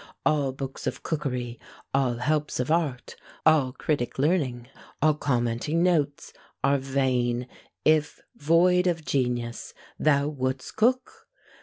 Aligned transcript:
All 0.25 0.51
books 0.51 0.87
of 0.87 1.03
cookery, 1.03 1.59
all 1.93 2.15
helps 2.15 2.59
of 2.59 2.71
art, 2.71 3.15
All 3.45 3.71
critic 3.71 4.17
learning, 4.17 4.67
all 4.99 5.13
commenting 5.13 5.83
notes, 5.83 6.33
Are 6.63 6.79
vain, 6.79 7.47
if, 7.85 8.19
void 8.35 8.87
of 8.87 9.05
genius, 9.05 9.75
thou 9.99 10.27
wouldst 10.27 10.75
cook!" 10.75 11.27